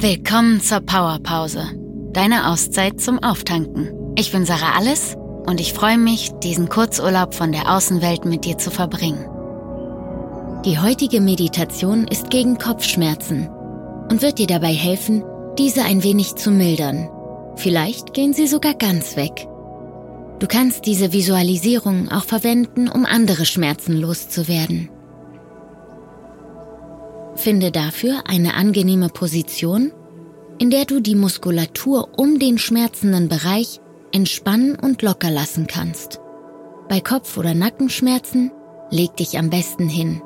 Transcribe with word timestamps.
Willkommen 0.00 0.60
zur 0.60 0.78
Powerpause, 0.78 1.72
deine 2.12 2.46
Auszeit 2.52 3.00
zum 3.00 3.20
Auftanken. 3.20 3.90
Ich 4.14 4.30
bin 4.30 4.46
Sarah 4.46 4.76
Alles 4.76 5.16
und 5.44 5.60
ich 5.60 5.72
freue 5.72 5.98
mich, 5.98 6.30
diesen 6.40 6.68
Kurzurlaub 6.68 7.34
von 7.34 7.50
der 7.50 7.68
Außenwelt 7.74 8.24
mit 8.24 8.44
dir 8.44 8.58
zu 8.58 8.70
verbringen. 8.70 9.26
Die 10.64 10.78
heutige 10.78 11.20
Meditation 11.20 12.06
ist 12.06 12.30
gegen 12.30 12.58
Kopfschmerzen 12.58 13.48
und 14.08 14.22
wird 14.22 14.38
dir 14.38 14.46
dabei 14.46 14.72
helfen, 14.72 15.24
diese 15.58 15.82
ein 15.82 16.04
wenig 16.04 16.36
zu 16.36 16.52
mildern. 16.52 17.08
Vielleicht 17.56 18.14
gehen 18.14 18.34
sie 18.34 18.46
sogar 18.46 18.74
ganz 18.74 19.16
weg. 19.16 19.48
Du 20.38 20.46
kannst 20.46 20.86
diese 20.86 21.12
Visualisierung 21.12 22.08
auch 22.12 22.24
verwenden, 22.24 22.88
um 22.88 23.04
andere 23.04 23.44
Schmerzen 23.44 24.00
loszuwerden. 24.00 24.90
Finde 27.38 27.70
dafür 27.70 28.24
eine 28.26 28.54
angenehme 28.54 29.10
Position, 29.10 29.92
in 30.58 30.70
der 30.70 30.86
du 30.86 30.98
die 30.98 31.14
Muskulatur 31.14 32.18
um 32.18 32.40
den 32.40 32.58
schmerzenden 32.58 33.28
Bereich 33.28 33.80
entspannen 34.10 34.74
und 34.74 35.02
locker 35.02 35.30
lassen 35.30 35.68
kannst. 35.68 36.20
Bei 36.88 37.00
Kopf- 37.00 37.36
oder 37.36 37.54
Nackenschmerzen 37.54 38.50
leg 38.90 39.16
dich 39.16 39.38
am 39.38 39.50
besten 39.50 39.88
hin. 39.88 40.20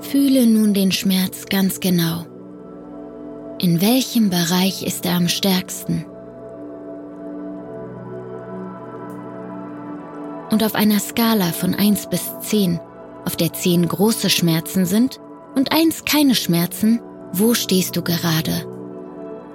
Fühle 0.00 0.46
nun 0.46 0.72
den 0.72 0.90
Schmerz 0.90 1.44
ganz 1.50 1.80
genau. 1.80 2.24
In 3.60 3.82
welchem 3.82 4.30
Bereich 4.30 4.86
ist 4.86 5.04
er 5.04 5.16
am 5.16 5.28
stärksten? 5.28 6.06
Und 10.50 10.64
auf 10.64 10.74
einer 10.74 10.98
Skala 10.98 11.52
von 11.52 11.74
1 11.74 12.08
bis 12.08 12.22
10, 12.40 12.80
auf 13.24 13.36
der 13.36 13.52
10 13.52 13.86
große 13.88 14.30
Schmerzen 14.30 14.86
sind 14.86 15.20
und 15.54 15.72
1 15.72 16.04
keine 16.04 16.34
Schmerzen, 16.34 17.00
wo 17.32 17.54
stehst 17.54 17.96
du 17.96 18.02
gerade? 18.02 18.66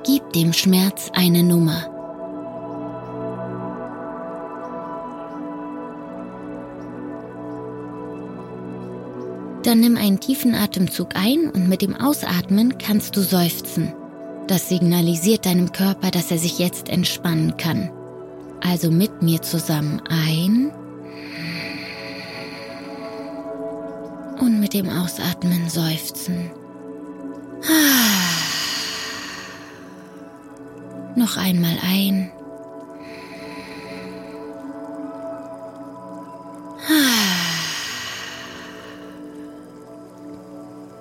Gib 0.06 0.34
dem 0.34 0.54
Schmerz 0.54 1.12
eine 1.14 1.44
Nummer. 1.44 1.94
Dann 9.64 9.82
nimm 9.82 9.98
einen 9.98 10.20
tiefen 10.22 10.56
Atemzug 10.56 11.10
ein 11.16 11.50
und 11.50 11.68
mit 11.68 11.82
dem 11.82 11.94
Ausatmen 11.94 12.78
kannst 12.78 13.18
du 13.18 13.22
seufzen. 13.22 13.94
Das 14.48 14.70
signalisiert 14.70 15.46
deinem 15.46 15.74
Körper, 15.74 16.10
dass 16.10 16.32
er 16.32 16.38
sich 16.38 16.58
jetzt 16.58 16.88
entspannen 16.88 17.58
kann. 17.58 17.92
Also 18.62 18.90
mit 18.90 19.22
mir 19.22 19.42
zusammen 19.42 20.02
ein 20.10 20.72
und 24.48 24.62
mit 24.62 24.74
dem 24.74 24.88
Ausatmen 24.88 25.70
seufzen. 25.70 26.50
Noch 31.18 31.36
einmal 31.36 31.78
ein. 31.84 32.32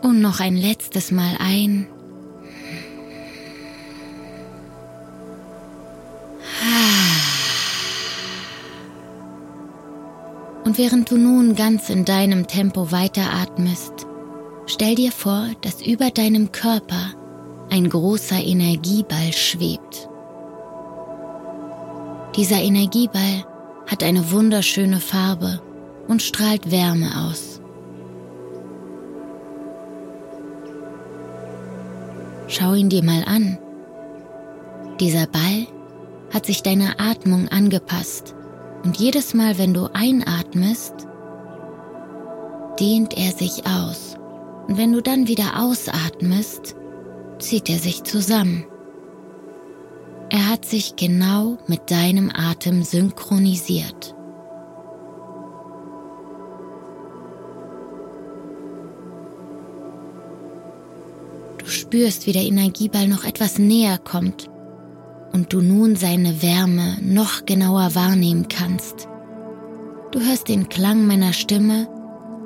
Und 0.02 0.20
noch 0.20 0.40
ein 0.40 0.56
letztes 0.56 1.12
Mal 1.12 1.36
ein. 1.38 1.86
Und 10.66 10.78
während 10.78 11.08
du 11.12 11.16
nun 11.16 11.54
ganz 11.54 11.90
in 11.90 12.04
deinem 12.04 12.48
Tempo 12.48 12.90
weiteratmest, 12.90 14.04
stell 14.66 14.96
dir 14.96 15.12
vor, 15.12 15.46
dass 15.60 15.80
über 15.80 16.10
deinem 16.10 16.50
Körper 16.50 17.12
ein 17.70 17.88
großer 17.88 18.42
Energieball 18.42 19.32
schwebt. 19.32 20.08
Dieser 22.34 22.56
Energieball 22.56 23.46
hat 23.86 24.02
eine 24.02 24.32
wunderschöne 24.32 24.98
Farbe 24.98 25.62
und 26.08 26.20
strahlt 26.20 26.68
Wärme 26.72 27.10
aus. 27.28 27.60
Schau 32.48 32.74
ihn 32.74 32.88
dir 32.88 33.04
mal 33.04 33.22
an. 33.24 33.56
Dieser 34.98 35.28
Ball 35.28 35.68
hat 36.34 36.44
sich 36.44 36.64
deiner 36.64 36.98
Atmung 36.98 37.46
angepasst 37.46 38.34
und 38.84 38.96
jedes 38.96 39.34
Mal, 39.34 39.58
wenn 39.58 39.74
du 39.74 39.88
einatmest, 39.92 40.94
dehnt 42.78 43.16
er 43.16 43.32
sich 43.32 43.66
aus. 43.66 44.16
Und 44.68 44.78
wenn 44.78 44.92
du 44.92 45.02
dann 45.02 45.28
wieder 45.28 45.60
ausatmest, 45.62 46.76
zieht 47.38 47.68
er 47.68 47.78
sich 47.78 48.04
zusammen. 48.04 48.64
Er 50.28 50.48
hat 50.48 50.64
sich 50.64 50.96
genau 50.96 51.58
mit 51.66 51.90
deinem 51.90 52.30
Atem 52.34 52.82
synchronisiert. 52.82 54.14
spürst, 61.68 62.26
wie 62.26 62.32
der 62.32 62.44
Energieball 62.44 63.08
noch 63.08 63.24
etwas 63.24 63.58
näher 63.58 63.98
kommt 63.98 64.48
und 65.32 65.52
du 65.52 65.60
nun 65.60 65.96
seine 65.96 66.42
Wärme 66.42 66.96
noch 67.00 67.46
genauer 67.46 67.94
wahrnehmen 67.94 68.48
kannst. 68.48 69.08
Du 70.12 70.20
hörst 70.20 70.48
den 70.48 70.68
Klang 70.68 71.06
meiner 71.06 71.32
Stimme 71.32 71.88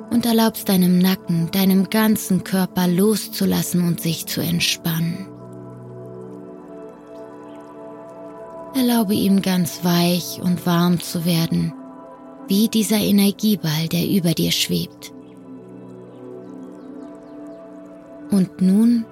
und 0.09 0.25
erlaubst 0.25 0.67
deinem 0.69 0.99
Nacken, 0.99 1.49
deinem 1.51 1.89
ganzen 1.89 2.43
Körper 2.43 2.87
loszulassen 2.87 3.87
und 3.87 4.01
sich 4.01 4.25
zu 4.25 4.41
entspannen. 4.41 5.27
Erlaube 8.75 9.13
ihm 9.13 9.41
ganz 9.41 9.83
weich 9.83 10.39
und 10.41 10.65
warm 10.65 10.99
zu 10.99 11.25
werden, 11.25 11.73
wie 12.47 12.67
dieser 12.67 12.97
Energieball, 12.97 13.87
der 13.91 14.07
über 14.07 14.33
dir 14.33 14.51
schwebt. 14.51 15.13
Und 18.31 18.61
nun 18.61 19.05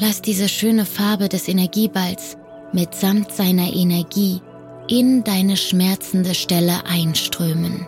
Lass 0.00 0.22
diese 0.22 0.48
schöne 0.48 0.86
Farbe 0.86 1.28
des 1.28 1.48
Energieballs 1.48 2.36
mitsamt 2.72 3.32
seiner 3.32 3.72
Energie 3.72 4.40
in 4.88 5.24
deine 5.24 5.56
schmerzende 5.56 6.34
Stelle 6.34 6.84
einströmen. 6.86 7.86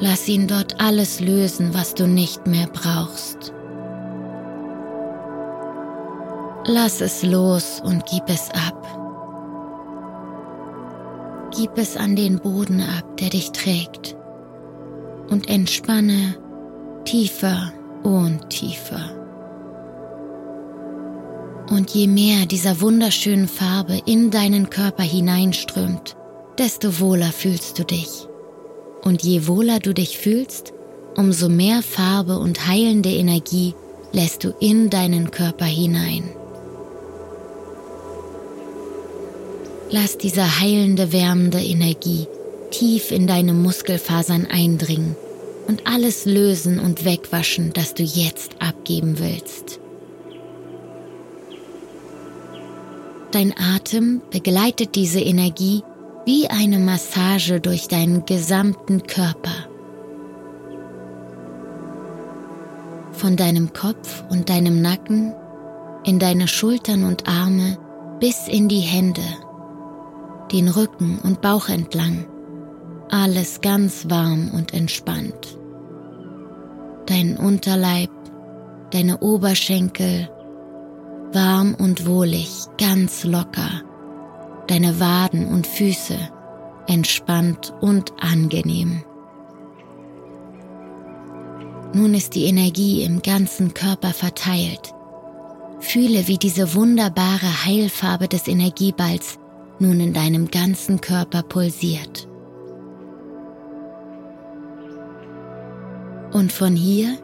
Lass 0.00 0.26
ihn 0.26 0.48
dort 0.48 0.80
alles 0.80 1.20
lösen, 1.20 1.74
was 1.74 1.94
du 1.94 2.08
nicht 2.08 2.46
mehr 2.46 2.66
brauchst. 2.66 3.52
Lass 6.66 7.00
es 7.00 7.22
los 7.22 7.80
und 7.84 8.04
gib 8.06 8.28
es 8.28 8.50
ab. 8.50 8.86
Gib 11.54 11.76
es 11.76 11.96
an 11.96 12.16
den 12.16 12.38
Boden 12.40 12.80
ab, 12.80 13.16
der 13.18 13.28
dich 13.28 13.52
trägt 13.52 14.16
und 15.28 15.48
entspanne 15.48 16.36
tiefer 17.04 17.72
und 18.02 18.50
tiefer. 18.50 19.10
Und 21.70 21.90
je 21.90 22.06
mehr 22.06 22.46
dieser 22.46 22.80
wunderschönen 22.80 23.48
Farbe 23.48 24.00
in 24.04 24.30
deinen 24.30 24.68
Körper 24.68 25.02
hineinströmt, 25.02 26.16
desto 26.58 27.00
wohler 27.00 27.32
fühlst 27.32 27.78
du 27.78 27.84
dich. 27.84 28.26
Und 29.02 29.22
je 29.22 29.46
wohler 29.46 29.78
du 29.78 29.94
dich 29.94 30.18
fühlst, 30.18 30.72
umso 31.16 31.48
mehr 31.48 31.82
Farbe 31.82 32.38
und 32.38 32.66
heilende 32.66 33.10
Energie 33.10 33.74
lässt 34.12 34.44
du 34.44 34.54
in 34.60 34.90
deinen 34.90 35.30
Körper 35.30 35.64
hinein. 35.64 36.24
Lass 39.90 40.18
diese 40.18 40.60
heilende, 40.60 41.12
wärmende 41.12 41.62
Energie 41.62 42.26
tief 42.70 43.10
in 43.10 43.26
deine 43.26 43.52
Muskelfasern 43.52 44.46
eindringen 44.46 45.16
und 45.66 45.86
alles 45.86 46.24
lösen 46.24 46.78
und 46.78 47.04
wegwaschen, 47.04 47.72
das 47.72 47.94
du 47.94 48.02
jetzt 48.02 48.56
abgeben 48.60 49.18
willst. 49.18 49.80
Dein 53.30 53.54
Atem 53.56 54.20
begleitet 54.30 54.94
diese 54.94 55.20
Energie 55.20 55.82
wie 56.26 56.48
eine 56.48 56.78
Massage 56.78 57.60
durch 57.60 57.88
deinen 57.88 58.26
gesamten 58.26 59.04
Körper. 59.04 59.68
Von 63.12 63.36
deinem 63.36 63.72
Kopf 63.72 64.22
und 64.28 64.50
deinem 64.50 64.82
Nacken 64.82 65.34
in 66.04 66.18
deine 66.18 66.48
Schultern 66.48 67.04
und 67.04 67.28
Arme 67.28 67.78
bis 68.20 68.48
in 68.48 68.68
die 68.68 68.80
Hände, 68.80 69.22
den 70.52 70.68
Rücken 70.68 71.18
und 71.22 71.40
Bauch 71.40 71.68
entlang 71.68 72.26
alles 73.12 73.60
ganz 73.60 74.08
warm 74.08 74.50
und 74.54 74.72
entspannt. 74.72 75.58
Dein 77.04 77.36
Unterleib, 77.36 78.10
deine 78.90 79.18
Oberschenkel, 79.18 80.30
warm 81.30 81.74
und 81.74 82.06
wohlig, 82.06 82.48
ganz 82.78 83.24
locker. 83.24 83.82
Deine 84.66 84.98
Waden 84.98 85.46
und 85.46 85.66
Füße, 85.66 86.16
entspannt 86.86 87.74
und 87.82 88.12
angenehm. 88.18 89.02
Nun 91.92 92.14
ist 92.14 92.34
die 92.34 92.46
Energie 92.46 93.02
im 93.02 93.20
ganzen 93.20 93.74
Körper 93.74 94.14
verteilt. 94.14 94.94
Fühle, 95.80 96.28
wie 96.28 96.38
diese 96.38 96.74
wunderbare 96.74 97.66
Heilfarbe 97.66 98.28
des 98.28 98.48
Energieballs 98.48 99.38
nun 99.78 100.00
in 100.00 100.14
deinem 100.14 100.50
ganzen 100.50 101.02
Körper 101.02 101.42
pulsiert. 101.42 102.31
Und 106.42 106.50
von 106.50 106.74
hier 106.74 107.18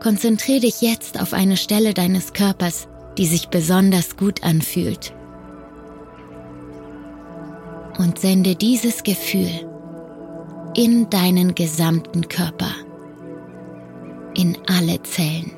konzentriere 0.00 0.60
dich 0.60 0.80
jetzt 0.80 1.20
auf 1.20 1.34
eine 1.34 1.58
Stelle 1.58 1.92
deines 1.92 2.32
Körpers, 2.32 2.88
die 3.18 3.26
sich 3.26 3.48
besonders 3.48 4.16
gut 4.16 4.42
anfühlt. 4.44 5.12
Und 7.98 8.18
sende 8.18 8.56
dieses 8.56 9.02
Gefühl 9.02 9.50
in 10.74 11.10
deinen 11.10 11.54
gesamten 11.54 12.30
Körper, 12.30 12.70
in 14.32 14.56
alle 14.66 15.02
Zellen. 15.02 15.52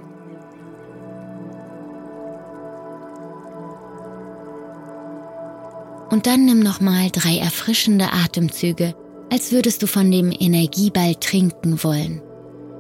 Und 6.11 6.27
dann 6.27 6.47
nimm 6.47 6.59
nochmal 6.59 7.11
drei 7.13 7.39
erfrischende 7.39 8.13
Atemzüge, 8.13 8.97
als 9.31 9.53
würdest 9.53 9.85
du 9.85 9.87
von 9.87 10.11
dem 10.11 10.33
Energieball 10.37 11.15
trinken 11.15 11.81
wollen. 11.85 12.21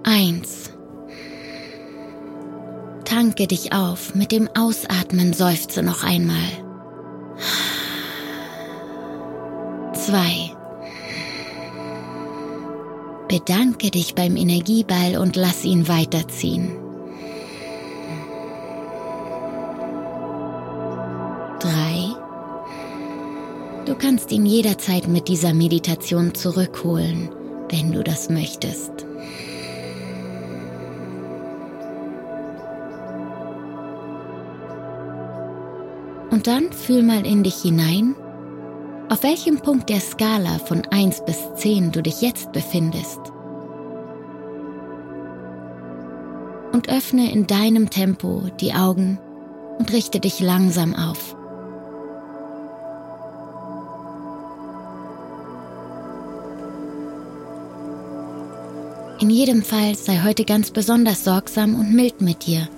Eins. 0.05 0.71
Tanke 3.07 3.47
dich 3.47 3.73
auf, 3.73 4.15
mit 4.15 4.33
dem 4.33 4.49
Ausatmen 4.55 5.33
seufze 5.33 5.83
noch 5.83 6.05
einmal. 6.05 6.37
Zwei. 9.95 10.51
Bedanke 13.29 13.91
dich 13.91 14.15
beim 14.15 14.37
Energieball 14.37 15.17
und 15.17 15.37
lass 15.37 15.65
ihn 15.65 15.89
weiterziehen. 15.89 16.77
Drei. 21.61 22.11
Du 23.87 23.95
kannst 23.95 24.31
ihn 24.33 24.45
jederzeit 24.45 25.09
mit 25.09 25.29
dieser 25.29 25.55
Meditation 25.55 26.35
zurückholen, 26.35 27.31
wenn 27.71 27.91
du 27.91 28.05
das 28.05 28.29
möchtest. 28.29 29.07
Und 36.35 36.49
dann 36.49 36.73
fühl 36.73 37.05
mal 37.05 37.25
in 37.25 37.45
dich 37.45 37.63
hinein, 37.63 38.17
auf 39.09 39.23
welchem 39.23 39.61
Punkt 39.61 39.89
der 39.89 40.01
Skala 40.01 40.59
von 40.59 40.83
1 40.91 41.25
bis 41.27 41.39
10 41.55 41.93
du 41.93 42.03
dich 42.03 42.23
jetzt 42.23 42.51
befindest. 42.51 43.21
Und 46.73 46.89
öffne 46.89 47.31
in 47.31 47.47
deinem 47.47 47.89
Tempo 47.89 48.51
die 48.59 48.75
Augen 48.75 49.21
und 49.79 49.93
richte 49.93 50.19
dich 50.19 50.41
langsam 50.41 50.97
auf. 50.97 51.37
In 59.21 59.31
jedem 59.31 59.63
Fall 59.63 59.95
sei 59.95 60.25
heute 60.25 60.45
ganz 60.45 60.73
besonders 60.73 61.23
sorgsam 61.23 61.77
und 61.77 61.95
mild 61.95 62.21
mit 62.21 62.45
dir 62.45 62.69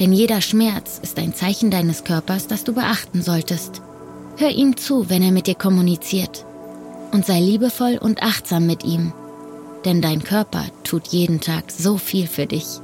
denn 0.00 0.14
jeder 0.14 0.40
Schmerz 0.40 0.98
ist 1.02 1.18
ein 1.18 1.34
Zeichen 1.34 1.70
deines 1.70 2.04
Körpers, 2.04 2.46
das 2.46 2.64
du 2.64 2.72
beachten 2.72 3.20
solltest. 3.20 3.82
Hör 4.38 4.48
ihm 4.48 4.78
zu, 4.78 5.10
wenn 5.10 5.22
er 5.22 5.30
mit 5.30 5.46
dir 5.46 5.54
kommuniziert. 5.54 6.46
Und 7.12 7.26
sei 7.26 7.38
liebevoll 7.38 7.98
und 8.00 8.22
achtsam 8.22 8.66
mit 8.66 8.82
ihm, 8.82 9.12
denn 9.84 10.00
dein 10.00 10.24
Körper 10.24 10.64
tut 10.84 11.08
jeden 11.08 11.40
Tag 11.40 11.70
so 11.70 11.98
viel 11.98 12.26
für 12.26 12.46
dich. 12.46 12.80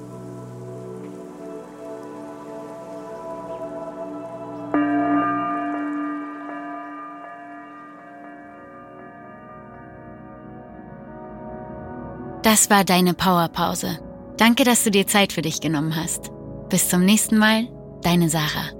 Das 12.43 12.69
war 12.71 12.85
deine 12.85 13.15
Powerpause. 13.15 13.99
Danke, 14.37 14.65
dass 14.65 14.85
du 14.85 14.91
dir 14.91 15.07
Zeit 15.07 15.33
für 15.33 15.43
dich 15.43 15.61
genommen 15.61 15.97
hast. 15.97 16.36
Bis 16.77 16.91
zum 16.91 17.07
nächsten 17.07 17.39
Mal, 17.39 17.69
deine 18.03 18.29
Sarah. 18.29 18.71